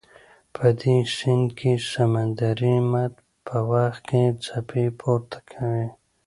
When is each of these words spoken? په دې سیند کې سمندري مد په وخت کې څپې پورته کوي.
په 0.55 0.65
دې 0.81 0.97
سیند 1.15 1.49
کې 1.59 1.71
سمندري 1.91 2.75
مد 2.91 3.13
په 3.47 3.57
وخت 3.71 4.01
کې 4.09 4.23
څپې 4.45 4.85
پورته 4.99 5.39
کوي. 5.51 5.87